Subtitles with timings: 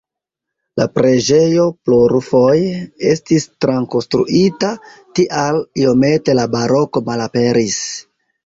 [0.79, 2.71] La preĝejo plurfoje
[3.11, 4.73] estis trakonstruita,
[5.21, 7.81] tial iomete la baroko malaperis.